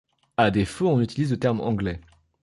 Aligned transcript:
À 0.35 0.49
défaut, 0.49 0.87
on 0.89 0.99
utilise 0.99 1.29
le 1.29 1.37
terme 1.37 1.61
anglais. 1.61 2.01